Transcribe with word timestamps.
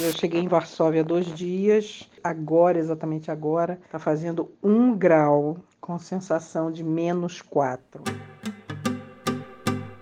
Eu 0.00 0.12
cheguei 0.12 0.40
em 0.40 0.46
Varsóvia 0.46 1.00
há 1.00 1.04
dois 1.04 1.26
dias, 1.34 2.08
agora, 2.22 2.78
exatamente 2.78 3.32
agora, 3.32 3.80
está 3.84 3.98
fazendo 3.98 4.48
um 4.62 4.96
grau, 4.96 5.58
com 5.80 5.98
sensação 5.98 6.70
de 6.70 6.84
menos 6.84 7.42
quatro. 7.42 8.04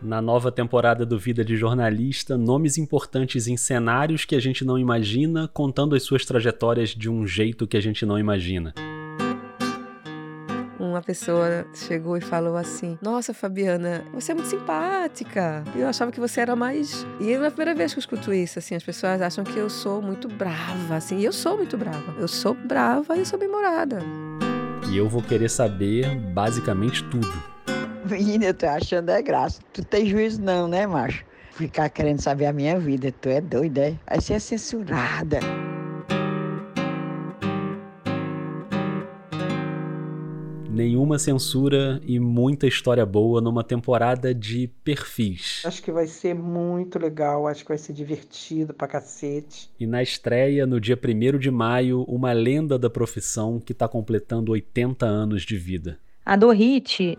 Na 0.03 0.21
nova 0.21 0.53
temporada 0.53 1.06
do 1.06 1.19
Vida 1.19 1.43
de 1.43 1.56
Jornalista, 1.56 2.37
nomes 2.37 2.77
importantes 2.77 3.48
em 3.48 3.56
cenários 3.56 4.27
que 4.27 4.37
a 4.37 4.40
gente 4.40 4.67
não 4.67 4.79
imagina, 4.79 5.48
contando 5.48 5.95
as 5.95 6.03
suas 6.03 6.27
trajetórias 6.27 6.91
de 6.91 7.09
um 7.09 7.27
jeito 7.27 7.67
que 7.67 7.77
a 7.77 7.81
gente 7.81 8.05
não 8.05 8.19
imagina 8.19 8.75
uma 10.91 11.03
pessoa 11.03 11.66
chegou 11.75 12.16
e 12.16 12.21
falou 12.21 12.57
assim: 12.57 12.98
Nossa, 13.00 13.35
Fabiana, 13.35 14.05
você 14.12 14.32
é 14.32 14.35
muito 14.35 14.48
simpática. 14.48 15.64
Eu 15.75 15.89
achava 15.89 16.11
que 16.12 16.21
você 16.21 16.41
era 16.41 16.57
mais. 16.57 17.07
E 17.21 17.32
é 17.32 17.36
a 17.36 17.50
primeira 17.50 17.75
vez 17.75 17.93
que 17.93 17.98
eu 17.98 18.00
escuto 18.00 18.32
isso, 18.32 18.59
assim, 18.59 18.75
as 18.75 18.82
pessoas 18.82 19.21
acham 19.21 19.45
que 19.45 19.59
eu 19.59 19.68
sou 19.68 20.00
muito 20.00 20.29
brava, 20.29 20.96
assim, 20.96 21.18
e 21.18 21.25
eu 21.25 21.32
sou 21.32 21.57
muito 21.57 21.76
brava. 21.76 22.14
Eu 22.18 22.29
sou 22.29 22.54
brava 22.54 23.17
e 23.17 23.21
eu 23.21 23.26
sou 23.26 23.39
bem-humorada. 23.39 23.99
E 24.90 24.96
eu 24.96 25.09
vou 25.09 25.22
querer 25.22 25.49
saber 25.49 26.14
basicamente 26.32 27.03
tudo. 27.04 27.32
Menina, 28.09 28.46
eu 28.46 28.54
tô 28.54 28.67
achando 28.67 29.11
é 29.11 29.21
graça. 29.21 29.61
Tu 29.73 29.84
tem 29.84 30.07
juízo 30.07 30.40
não, 30.40 30.68
né, 30.68 30.87
macho? 30.87 31.25
Ficar 31.53 31.89
querendo 31.89 32.20
saber 32.20 32.47
a 32.47 32.53
minha 32.53 32.78
vida, 32.78 33.12
tu 33.20 33.28
é 33.28 33.41
doida, 33.41 33.89
é? 33.89 33.95
Vai 34.06 34.20
ser 34.20 34.41
censurada. 34.41 35.41
Nenhuma 40.77 41.19
censura 41.19 42.00
e 42.06 42.20
muita 42.20 42.66
história 42.66 43.06
boa 43.06 43.41
numa 43.41 43.64
temporada 43.64 44.34
de 44.34 44.69
perfis. 44.84 45.62
Acho 45.64 45.83
que 45.83 45.91
vai 45.91 46.06
ser 46.06 46.34
muito 46.34 46.98
legal, 46.98 47.48
acho 47.48 47.62
que 47.62 47.69
vai 47.69 47.78
ser 47.78 47.94
divertido 47.94 48.75
pra 48.75 48.86
cacete. 48.86 49.70
E 49.81 49.86
na 49.86 50.03
estreia, 50.03 50.67
no 50.67 50.78
dia 50.78 50.98
1 51.03 51.39
de 51.39 51.50
maio, 51.50 52.03
uma 52.03 52.33
lenda 52.33 52.78
da 52.78 52.91
profissão 52.91 53.59
que 53.59 53.73
tá 53.73 53.89
completando 53.89 54.53
80 54.53 55.06
anos 55.06 55.42
de 55.42 55.56
vida. 55.56 55.98
A 56.25 56.36
Dorrit 56.36 57.17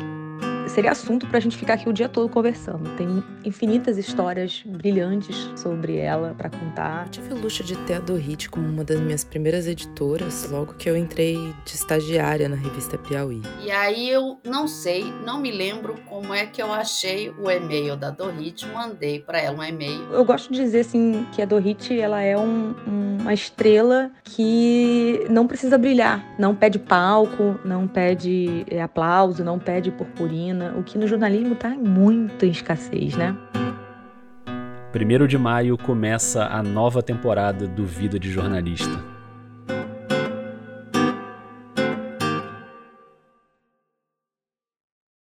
seria 0.69 0.91
assunto 0.91 1.27
para 1.27 1.37
a 1.37 1.41
gente 1.41 1.57
ficar 1.57 1.73
aqui 1.73 1.89
o 1.89 1.93
dia 1.93 2.09
todo 2.09 2.29
conversando. 2.29 2.89
Tem 2.95 3.23
infinitas 3.43 3.97
histórias 3.97 4.63
brilhantes 4.65 5.49
sobre 5.55 5.97
ela 5.97 6.33
para 6.37 6.49
contar. 6.49 7.05
Eu 7.05 7.11
tive 7.11 7.33
o 7.33 7.37
luxo 7.37 7.63
de 7.63 7.75
ter 7.79 7.95
a 7.95 7.99
Dorrit 7.99 8.49
como 8.49 8.67
uma 8.67 8.83
das 8.83 8.99
minhas 8.99 9.23
primeiras 9.23 9.67
editoras 9.67 10.49
logo 10.49 10.73
que 10.73 10.89
eu 10.89 10.97
entrei 10.97 11.35
de 11.65 11.73
estagiária 11.73 12.49
na 12.49 12.55
revista 12.55 12.97
Piauí. 12.97 13.41
E 13.63 13.71
aí 13.71 14.09
eu 14.09 14.39
não 14.43 14.67
sei, 14.67 15.05
não 15.25 15.39
me 15.39 15.51
lembro 15.51 15.95
como 16.07 16.33
é 16.33 16.45
que 16.45 16.61
eu 16.61 16.71
achei 16.71 17.29
o 17.29 17.49
e-mail 17.49 17.95
da 17.95 18.09
Dorrit, 18.09 18.65
mandei 18.67 19.19
para 19.19 19.39
ela 19.39 19.57
um 19.57 19.63
e-mail. 19.63 20.03
Eu 20.11 20.25
gosto 20.25 20.51
de 20.51 20.59
dizer 20.59 20.81
assim 20.81 21.25
que 21.31 21.41
a 21.41 21.45
Dorrit 21.45 21.97
ela 21.99 22.21
é 22.21 22.37
um, 22.37 22.75
uma 23.21 23.33
estrela 23.33 24.11
que 24.23 25.25
não 25.29 25.47
precisa 25.47 25.77
brilhar, 25.77 26.23
não 26.37 26.55
pede 26.55 26.79
palco, 26.79 27.59
não 27.63 27.87
pede 27.87 28.65
é, 28.69 28.81
aplauso, 28.81 29.43
não 29.43 29.59
pede 29.59 29.91
purpurina 29.91 30.56
o 30.77 30.83
que 30.83 30.97
no 30.97 31.07
jornalismo 31.07 31.53
está 31.53 31.69
muito 31.69 32.45
em 32.45 32.49
escassez, 32.49 33.15
né? 33.15 33.35
Primeiro 34.91 35.27
de 35.27 35.37
maio 35.37 35.77
começa 35.77 36.45
a 36.45 36.63
nova 36.63 37.03
temporada 37.03 37.67
do 37.67 37.85
Vida 37.85 38.19
de 38.19 38.31
Jornalista. 38.31 39.16